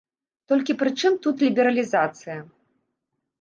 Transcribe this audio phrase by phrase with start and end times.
[0.53, 2.39] Толькі пры чым тут лібералізацыя?